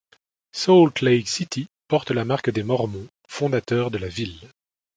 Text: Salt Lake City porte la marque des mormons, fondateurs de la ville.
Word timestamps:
Salt 0.51 1.01
Lake 1.01 1.27
City 1.29 1.67
porte 1.87 2.09
la 2.09 2.25
marque 2.25 2.49
des 2.49 2.63
mormons, 2.63 3.07
fondateurs 3.27 3.91
de 3.91 3.99
la 3.99 4.07
ville. 4.07 4.41